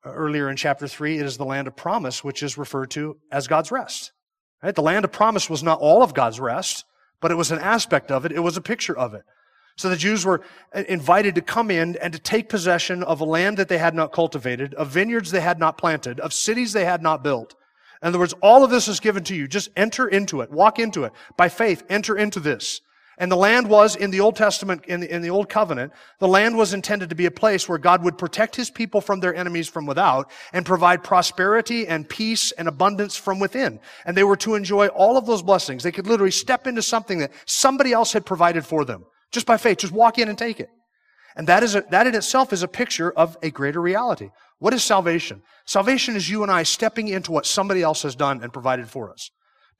[0.04, 3.16] uh, earlier in chapter 3 it is the land of promise, which is referred to
[3.32, 4.12] as God's rest.
[4.62, 4.74] Right?
[4.74, 6.84] The land of promise was not all of God's rest,
[7.20, 9.22] but it was an aspect of it, it was a picture of it.
[9.76, 10.42] So the Jews were
[10.74, 13.94] uh, invited to come in and to take possession of a land that they had
[13.94, 17.54] not cultivated, of vineyards they had not planted, of cities they had not built.
[18.02, 19.48] In other words, all of this is given to you.
[19.48, 20.50] Just enter into it.
[20.50, 21.12] Walk into it.
[21.36, 22.80] By faith, enter into this.
[23.18, 26.28] And the land was, in the Old Testament, in the, in the Old Covenant, the
[26.28, 29.34] land was intended to be a place where God would protect His people from their
[29.34, 33.80] enemies from without and provide prosperity and peace and abundance from within.
[34.04, 35.82] And they were to enjoy all of those blessings.
[35.82, 39.06] They could literally step into something that somebody else had provided for them.
[39.32, 39.78] Just by faith.
[39.78, 40.68] Just walk in and take it.
[41.36, 44.30] And that is a, that in itself is a picture of a greater reality.
[44.58, 45.42] What is salvation?
[45.66, 49.12] Salvation is you and I stepping into what somebody else has done and provided for
[49.12, 49.30] us.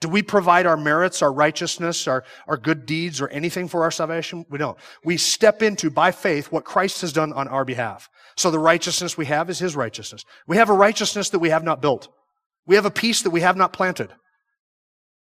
[0.01, 3.91] Do we provide our merits, our righteousness, our, our good deeds, or anything for our
[3.91, 4.45] salvation?
[4.51, 4.77] We don't.
[5.03, 8.11] We step into, by faith, what Christ has done on our behalf.
[8.37, 10.25] So the righteousness we have is His righteousness.
[10.47, 12.09] We have a righteousness that we have not built.
[12.67, 14.13] We have a peace that we have not planted.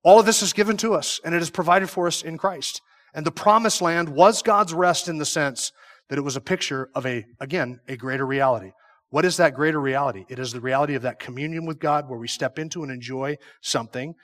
[0.02, 2.82] All of this is given to us, and it is provided for us in Christ.
[3.14, 5.72] And the promised land was God's rest in the sense
[6.08, 8.72] that it was a picture of a, again, a greater reality.
[9.10, 10.24] What is that greater reality?
[10.28, 13.36] It is the reality of that communion with God where we step into and enjoy
[13.62, 14.14] something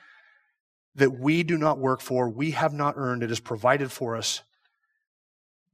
[0.95, 4.43] that we do not work for, we have not earned, it is provided for us.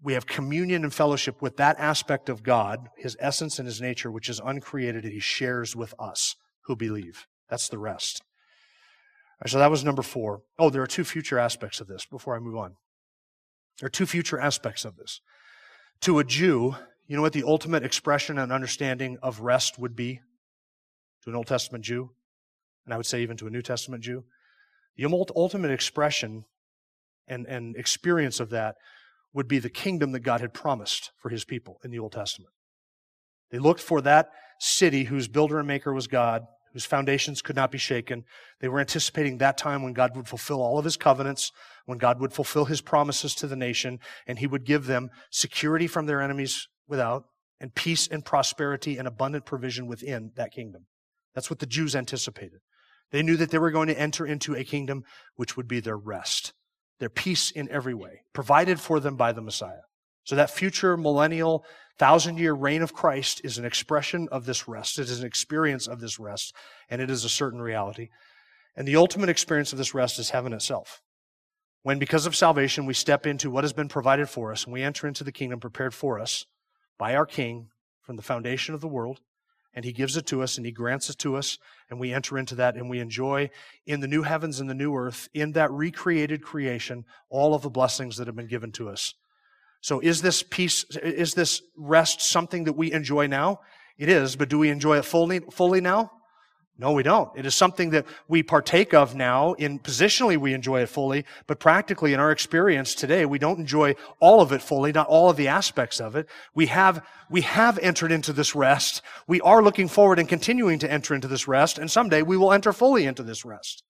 [0.03, 4.11] We have communion and fellowship with that aspect of God, His essence and His nature,
[4.11, 7.27] which is uncreated, and He shares with us who believe.
[7.51, 8.23] That's the rest.
[9.43, 10.41] Right, so that was number four.
[10.59, 12.77] Oh, there are two future aspects of this before I move on.
[13.79, 15.21] There are two future aspects of this.
[16.03, 20.21] To a Jew, you know what the ultimate expression and understanding of rest would be
[21.23, 22.11] to an Old Testament Jew?
[22.87, 24.25] And I would say even to a New Testament Jew?
[24.97, 26.45] The ultimate expression
[27.29, 28.77] and, and experience of that
[29.33, 32.53] would be the kingdom that God had promised for his people in the Old Testament.
[33.51, 37.71] They looked for that city whose builder and maker was God, whose foundations could not
[37.71, 38.25] be shaken.
[38.61, 41.53] They were anticipating that time when God would fulfill all of his covenants,
[41.87, 45.87] when God would fulfill his promises to the nation, and he would give them security
[45.87, 47.25] from their enemies without,
[47.61, 50.87] and peace and prosperity and abundant provision within that kingdom.
[51.35, 52.61] That's what the Jews anticipated.
[53.11, 55.03] They knew that they were going to enter into a kingdom
[55.35, 56.53] which would be their rest,
[57.01, 59.83] their peace in every way, provided for them by the Messiah.
[60.25, 61.65] So that future millennial,
[62.01, 64.99] thousand year reign of Christ is an expression of this rest.
[64.99, 66.57] It is an experience of this rest,
[66.89, 68.09] and it is a certain reality.
[68.75, 71.03] And the ultimate experience of this rest is heaven itself.
[71.83, 74.83] When, because of salvation, we step into what has been provided for us and we
[74.83, 76.47] enter into the kingdom prepared for us,
[76.97, 77.69] by our King
[78.01, 79.21] from the foundation of the world,
[79.75, 81.59] and He gives it to us and He grants it to us,
[81.91, 83.51] and we enter into that and we enjoy
[83.85, 87.69] in the new heavens and the new earth, in that recreated creation, all of the
[87.69, 89.13] blessings that have been given to us.
[89.81, 93.61] So is this peace, is this rest something that we enjoy now?
[93.99, 96.11] It is, but do we enjoy it fully, fully now?
[96.81, 97.29] No, we don't.
[97.37, 99.53] It is something that we partake of now.
[99.53, 103.95] In positionally, we enjoy it fully, but practically in our experience today, we don't enjoy
[104.19, 106.27] all of it fully, not all of the aspects of it.
[106.55, 109.03] We have, we have entered into this rest.
[109.27, 112.51] We are looking forward and continuing to enter into this rest, and someday we will
[112.51, 113.83] enter fully into this rest.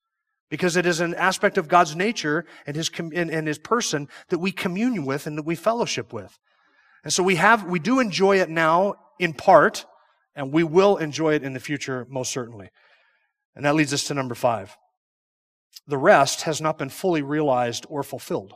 [0.51, 4.51] Because it is an aspect of God's nature and his, and, his person that we
[4.51, 6.39] commune with and that we fellowship with.
[7.05, 9.87] And so we have, we do enjoy it now in part,
[10.35, 12.71] and we will enjoy it in the future most certainly.
[13.55, 14.77] And that leads us to number five.
[15.87, 18.55] The rest has not been fully realized or fulfilled,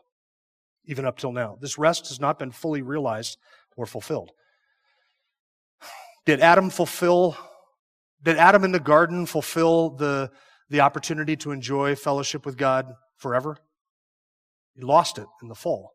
[0.84, 1.58] even up till now.
[1.60, 3.38] This rest has not been fully realized
[3.76, 4.30] or fulfilled.
[6.26, 7.36] Did Adam fulfill,
[8.22, 10.30] did Adam in the garden fulfill the,
[10.68, 13.56] the opportunity to enjoy fellowship with God forever?
[14.74, 15.92] He lost it in the fall.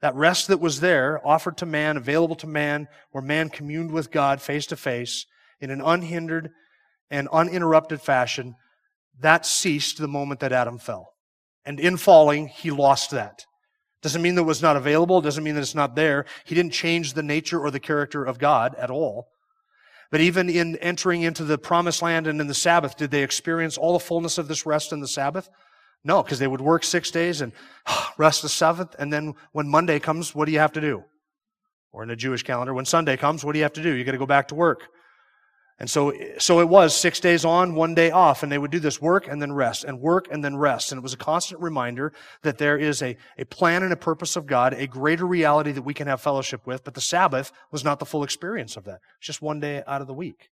[0.00, 4.10] That rest that was there, offered to man, available to man, where man communed with
[4.10, 5.26] God face to face
[5.60, 6.50] in an unhindered
[7.10, 8.54] and uninterrupted fashion,
[9.20, 11.12] that ceased the moment that Adam fell.
[11.64, 13.44] And in falling, he lost that.
[14.02, 16.24] Doesn't mean that it was not available, doesn't mean that it's not there.
[16.44, 19.28] He didn't change the nature or the character of God at all.
[20.10, 23.78] But even in entering into the promised land and in the Sabbath, did they experience
[23.78, 25.48] all the fullness of this rest in the Sabbath?
[26.02, 27.52] No, because they would work six days and
[28.18, 28.96] rest the seventh.
[28.98, 31.04] And then when Monday comes, what do you have to do?
[31.92, 33.94] Or in the Jewish calendar, when Sunday comes, what do you have to do?
[33.94, 34.88] You got to go back to work.
[35.80, 38.80] And so, so it was six days on, one day off, and they would do
[38.80, 40.92] this work and then rest, and work and then rest.
[40.92, 42.12] And it was a constant reminder
[42.42, 45.80] that there is a, a plan and a purpose of God, a greater reality that
[45.80, 49.00] we can have fellowship with, but the Sabbath was not the full experience of that.
[49.18, 50.50] It's just one day out of the week.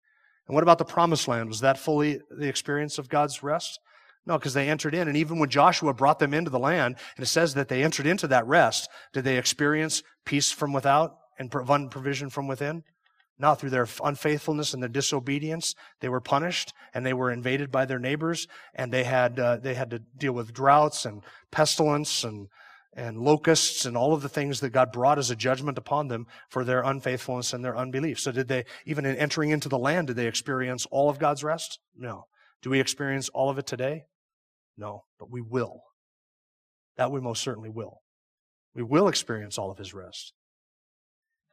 [0.48, 1.50] And what about the promised land?
[1.50, 3.82] Was that fully the experience of God's rest?
[4.26, 5.10] No, because they entered in.
[5.10, 8.06] And even when Joshua brought them into the land, and it says that they entered
[8.06, 12.84] into that rest, did they experience peace from without and provision from within?
[13.40, 17.86] No, through their unfaithfulness and their disobedience, they were punished and they were invaded by
[17.86, 21.22] their neighbors and they had, uh, they had to deal with droughts and
[21.52, 22.48] pestilence and,
[22.96, 26.26] and locusts and all of the things that God brought as a judgment upon them
[26.50, 28.20] for their unfaithfulness and their unbelief.
[28.20, 31.44] So did they, even in entering into the land, did they experience all of God's
[31.44, 31.78] rest?
[31.96, 32.26] No.
[32.64, 34.06] Do we experience all of it today?
[34.78, 35.84] No, but we will.
[36.98, 38.02] That we most certainly will.
[38.74, 40.34] We will experience all of his rest.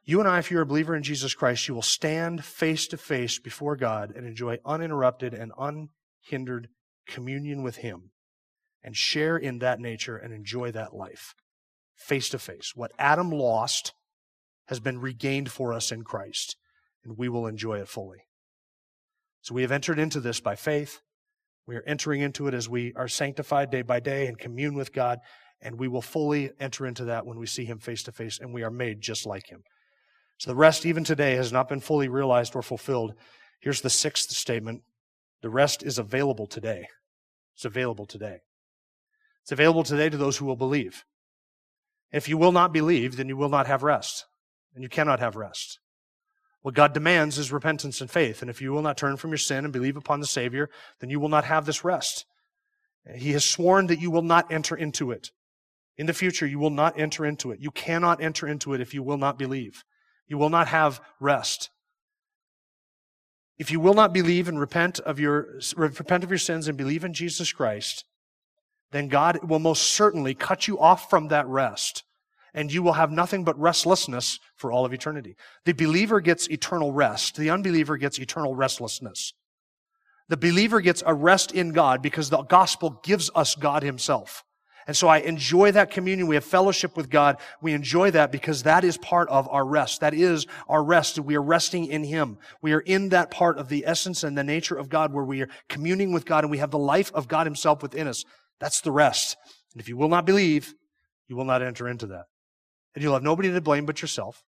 [0.07, 2.97] You and I, if you're a believer in Jesus Christ, you will stand face to
[2.97, 6.69] face before God and enjoy uninterrupted and unhindered
[7.07, 8.11] communion with him
[8.83, 11.33] and share in that nature and enjoy that life
[11.95, 12.73] face to face.
[12.75, 13.93] What Adam lost
[14.67, 16.55] has been regained for us in Christ,
[17.03, 18.19] and we will enjoy it fully.
[19.41, 21.01] So we have entered into this by faith.
[21.65, 24.93] We are entering into it as we are sanctified day by day and commune with
[24.93, 25.19] God,
[25.61, 28.53] and we will fully enter into that when we see Him face to face, and
[28.53, 29.63] we are made just like Him.
[30.37, 33.13] So the rest, even today, has not been fully realized or fulfilled.
[33.59, 34.83] Here's the sixth statement
[35.41, 36.87] the rest is available today.
[37.55, 38.39] It's available today.
[39.43, 41.05] It's available today to those who will believe.
[42.11, 44.25] If you will not believe, then you will not have rest,
[44.73, 45.79] and you cannot have rest.
[46.65, 48.41] What God demands is repentance and faith.
[48.41, 50.67] And if you will not turn from your sin and believe upon the Savior,
[50.99, 52.25] then you will not have this rest.
[53.15, 55.29] He has sworn that you will not enter into it.
[55.95, 57.59] In the future, you will not enter into it.
[57.59, 59.83] You cannot enter into it if you will not believe.
[60.27, 61.69] You will not have rest.
[63.57, 67.03] If you will not believe and repent of your, repent of your sins and believe
[67.03, 68.03] in Jesus Christ,
[68.91, 72.03] then God will most certainly cut you off from that rest
[72.55, 75.35] and you will have nothing but restlessness for all of eternity.
[75.65, 77.35] The believer gets eternal rest.
[77.35, 79.33] The unbeliever gets eternal restlessness.
[80.29, 84.43] The believer gets a rest in God because the gospel gives us God himself.
[84.87, 86.27] And so I enjoy that communion.
[86.27, 87.37] We have fellowship with God.
[87.61, 90.01] We enjoy that because that is part of our rest.
[90.01, 91.17] That is our rest.
[91.19, 92.37] We are resting in Him.
[92.61, 95.41] We are in that part of the essence and the nature of God where we
[95.41, 98.23] are communing with God and we have the life of God Himself within us.
[98.59, 99.37] That's the rest.
[99.73, 100.73] And if you will not believe,
[101.27, 102.25] you will not enter into that
[102.95, 104.43] and you'll have nobody to blame but yourself.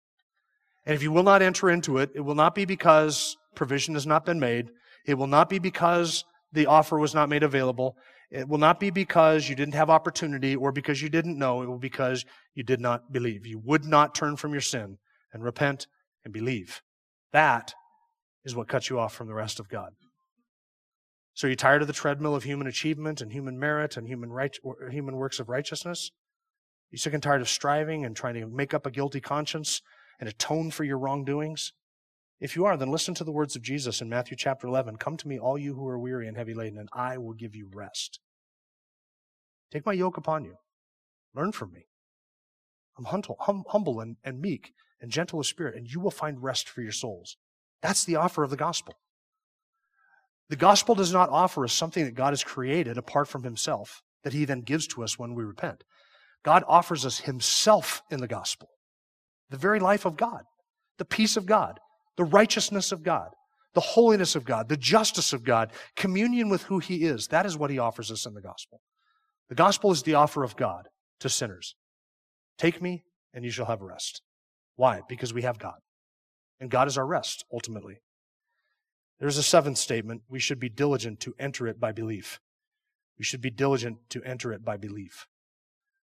[0.86, 4.06] And if you will not enter into it, it will not be because provision has
[4.06, 4.70] not been made.
[5.04, 7.96] It will not be because the offer was not made available.
[8.30, 11.62] It will not be because you didn't have opportunity or because you didn't know.
[11.62, 13.46] It will be because you did not believe.
[13.46, 14.98] You would not turn from your sin
[15.32, 15.86] and repent
[16.24, 16.82] and believe.
[17.32, 17.74] That
[18.44, 19.92] is what cuts you off from the rest of God.
[21.34, 24.30] So, are you tired of the treadmill of human achievement and human merit and human,
[24.30, 24.56] right,
[24.90, 26.10] human works of righteousness?
[26.10, 29.82] Are You sick and tired of striving and trying to make up a guilty conscience
[30.18, 31.72] and atone for your wrongdoings?
[32.38, 35.16] If you are, then listen to the words of Jesus in Matthew chapter 11 Come
[35.16, 37.70] to me, all you who are weary and heavy laden, and I will give you
[37.72, 38.20] rest.
[39.70, 40.56] Take my yoke upon you.
[41.34, 41.86] Learn from me.
[42.98, 43.04] I'm
[43.68, 46.92] humble, and, and meek and gentle of spirit, and you will find rest for your
[46.92, 47.36] souls.
[47.82, 48.94] That's the offer of the gospel.
[50.48, 54.32] The gospel does not offer us something that God has created apart from himself that
[54.32, 55.84] he then gives to us when we repent.
[56.44, 58.68] God offers us himself in the gospel,
[59.50, 60.42] the very life of God,
[60.98, 61.78] the peace of God,
[62.16, 63.28] the righteousness of God,
[63.74, 67.28] the holiness of God, the justice of God, communion with who he is.
[67.28, 68.80] That is what he offers us in the gospel.
[69.48, 70.88] The gospel is the offer of God
[71.20, 71.74] to sinners.
[72.58, 73.04] Take me
[73.34, 74.22] and you shall have rest.
[74.76, 75.02] Why?
[75.08, 75.78] Because we have God.
[76.58, 77.98] And God is our rest, ultimately.
[79.20, 80.22] There's a seventh statement.
[80.28, 82.40] We should be diligent to enter it by belief.
[83.18, 85.26] We should be diligent to enter it by belief.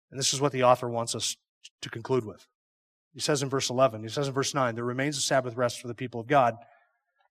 [0.10, 1.36] And this is what the author wants us
[1.82, 2.48] to conclude with.
[3.16, 5.80] He says in verse 11, he says in verse 9, there remains a Sabbath rest
[5.80, 6.56] for the people of God.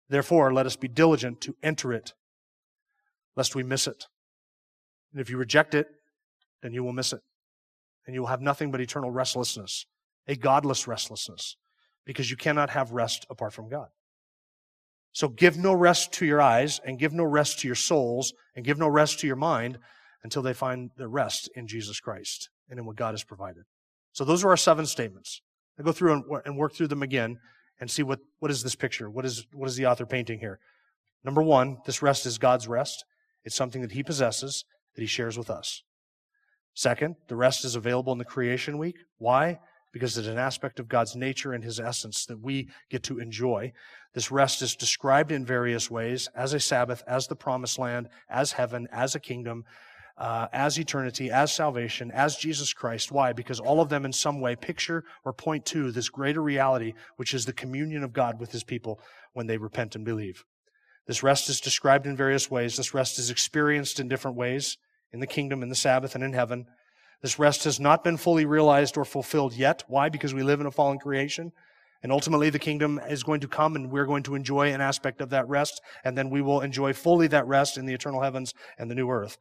[0.10, 2.14] Therefore, let us be diligent to enter it,
[3.38, 4.06] lest we miss it.
[5.14, 5.88] And if you reject it,
[6.62, 7.22] then you will miss it.
[8.06, 9.86] And you will have nothing but eternal restlessness,
[10.28, 11.56] a godless restlessness,
[12.06, 13.88] because you cannot have rest apart from God.
[15.14, 18.66] So give no rest to your eyes, and give no rest to your souls, and
[18.66, 19.78] give no rest to your mind
[20.24, 23.64] until they find their rest in Jesus Christ and in what God has provided.
[24.12, 25.42] So those are our seven statements.
[25.80, 27.40] I go through and work through them again
[27.80, 29.10] and see what, what is this picture?
[29.10, 30.60] What is, what is the author painting here?
[31.24, 33.06] Number one, this rest is God's rest.
[33.46, 34.66] It's something that he possesses
[34.96, 35.84] that he shares with us.
[36.74, 38.98] Second, the rest is available in the creation week.
[39.18, 39.60] Why?
[39.94, 43.72] Because it's an aspect of God's nature and his essence that we get to enjoy.
[44.14, 48.52] This rest is described in various ways as a Sabbath, as the promised land, as
[48.54, 49.64] heaven, as a kingdom,
[50.20, 53.12] uh, as eternity, as salvation, as Jesus Christ.
[53.12, 53.32] Why?
[53.32, 57.34] Because all of them in some way picture or point to this greater reality, which
[57.34, 59.00] is the communion of God with his people
[59.34, 60.44] when they repent and believe.
[61.08, 62.76] This rest is described in various ways.
[62.76, 64.78] This rest is experienced in different ways
[65.12, 66.66] in the kingdom, in the Sabbath, and in heaven.
[67.22, 69.84] This rest has not been fully realized or fulfilled yet.
[69.88, 70.10] Why?
[70.10, 71.52] Because we live in a fallen creation.
[72.04, 75.20] And ultimately, the kingdom is going to come and we're going to enjoy an aspect
[75.20, 75.82] of that rest.
[76.04, 79.10] And then we will enjoy fully that rest in the eternal heavens and the new
[79.10, 79.38] earth.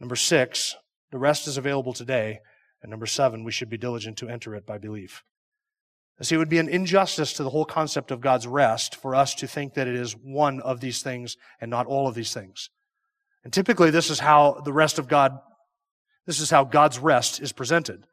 [0.00, 0.76] Number six,
[1.10, 2.40] the rest is available today.
[2.82, 5.24] And number seven, we should be diligent to enter it by belief.
[6.22, 9.34] See, it would be an injustice to the whole concept of God's rest for us
[9.34, 12.70] to think that it is one of these things and not all of these things.
[13.44, 15.38] And typically, this is how the rest of God,
[16.24, 18.06] this is how God's rest is presented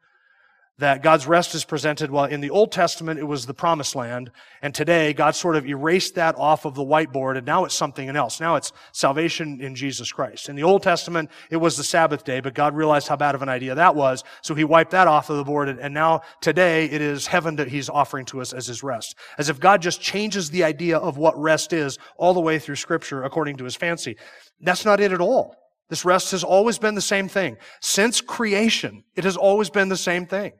[0.78, 2.10] that God's rest is presented.
[2.10, 4.32] Well, in the Old Testament, it was the promised land.
[4.60, 8.08] And today, God sort of erased that off of the whiteboard and now it's something
[8.08, 8.40] else.
[8.40, 10.48] Now it's salvation in Jesus Christ.
[10.48, 13.42] In the Old Testament, it was the Sabbath day, but God realized how bad of
[13.42, 14.24] an idea that was.
[14.42, 15.68] So he wiped that off of the board.
[15.68, 19.14] And now today, it is heaven that he's offering to us as his rest.
[19.38, 22.76] As if God just changes the idea of what rest is all the way through
[22.76, 24.16] scripture according to his fancy.
[24.60, 25.54] That's not it at all.
[25.88, 27.58] This rest has always been the same thing.
[27.80, 30.52] Since creation, it has always been the same thing.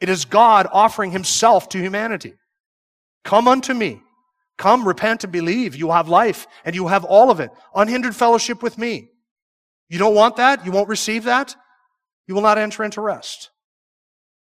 [0.00, 2.34] It is God offering himself to humanity.
[3.24, 4.02] Come unto me.
[4.58, 5.74] Come, repent and believe.
[5.76, 7.50] You will have life and you will have all of it.
[7.74, 9.08] Unhindered fellowship with me.
[9.88, 10.64] You don't want that?
[10.64, 11.54] You won't receive that?
[12.26, 13.50] You will not enter into rest.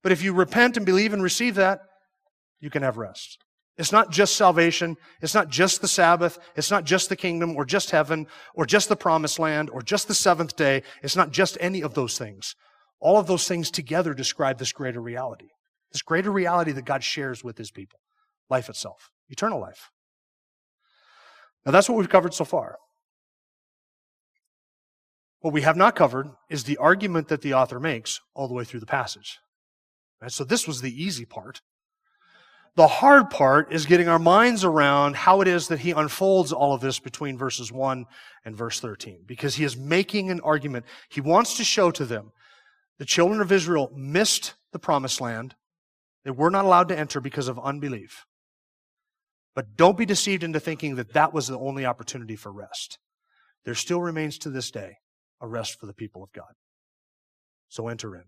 [0.04, 1.80] But if you repent and believe and receive that,
[2.60, 3.38] you can have rest.
[3.78, 4.96] It's not just salvation.
[5.22, 6.40] It's not just the Sabbath.
[6.56, 8.26] It's not just the kingdom or just heaven
[8.56, 10.82] or just the promised land or just the seventh day.
[11.04, 12.56] It's not just any of those things.
[13.00, 15.50] All of those things together describe this greater reality,
[15.92, 18.00] this greater reality that God shares with his people
[18.50, 19.92] life itself, eternal life.
[21.66, 22.78] Now, that's what we've covered so far.
[25.42, 28.64] What we have not covered is the argument that the author makes all the way
[28.64, 29.40] through the passage.
[30.22, 30.32] Right?
[30.32, 31.62] So, this was the easy part.
[32.76, 36.74] The hard part is getting our minds around how it is that he unfolds all
[36.74, 38.06] of this between verses 1
[38.46, 40.86] and verse 13, because he is making an argument.
[41.10, 42.32] He wants to show to them
[43.00, 45.56] the children of Israel missed the promised land.
[46.24, 48.26] They were not allowed to enter because of unbelief.
[49.56, 53.00] But don't be deceived into thinking that that was the only opportunity for rest.
[53.66, 54.98] There still remains to this day
[55.42, 56.54] a rest for the people of God.
[57.70, 58.24] So enter in.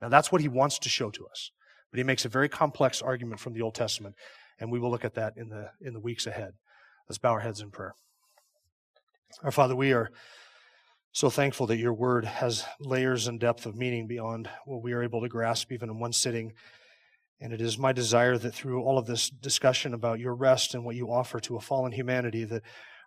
[0.00, 1.50] Now that's what he wants to show to us.
[1.90, 4.16] But he makes a very complex argument from the Old Testament,
[4.58, 6.52] and we will look at that in the, in the weeks ahead.
[7.08, 7.92] Let's bow our heads in prayer.
[9.42, 10.10] Our Father, we are
[11.14, 15.02] so thankful that your word has layers and depth of meaning beyond what we are
[15.04, 16.52] able to grasp even in one sitting.
[17.40, 20.84] And it is my desire that through all of this discussion about your rest and
[20.84, 22.62] what you offer to a fallen humanity, that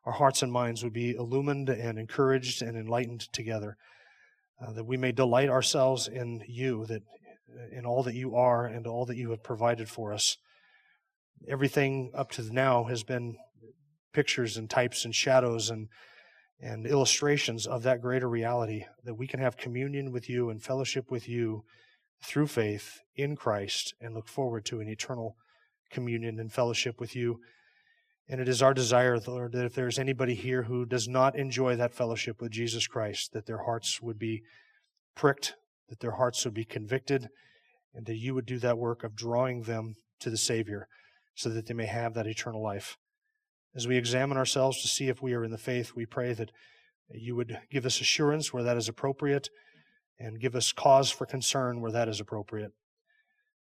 [0.06, 3.76] our hearts and minds would be illumined and encouraged and enlightened together.
[4.66, 7.04] Uh, that we may delight ourselves in you, that
[7.74, 10.38] in all that you are and all that you have provided for us.
[11.46, 13.36] Everything up to now has been
[14.14, 15.90] pictures and types and shadows and
[16.60, 21.12] and illustrations of that greater reality that we can have communion with you and fellowship
[21.12, 21.64] with you
[22.24, 25.36] through faith in Christ and look forward to an eternal
[25.92, 27.40] communion and fellowship with you
[28.30, 31.76] And it is our desire, Lord, that if there's anybody here who does not enjoy
[31.78, 34.44] that fellowship with Jesus Christ, that their hearts would be
[35.16, 35.56] pricked,
[35.88, 37.30] that their hearts would be convicted,
[37.94, 40.88] and that you would do that work of drawing them to the Savior
[41.36, 42.98] so that they may have that eternal life.
[43.78, 46.52] As we examine ourselves to see if we are in the faith, we pray that
[47.12, 49.52] you would give us assurance where that is appropriate
[50.20, 52.72] and give us cause for concern where that is appropriate.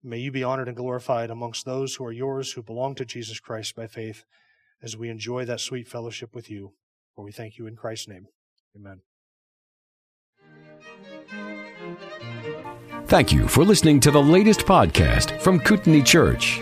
[0.04, 3.40] May you be honored and glorified amongst those who are yours who belong to Jesus
[3.40, 4.24] Christ by faith
[4.84, 6.74] as we enjoy that sweet fellowship with you.
[7.16, 8.28] For we thank you in Christ's name.
[8.76, 9.02] Amen.
[13.08, 16.62] Thank you for listening to the latest podcast from Kootenai Church.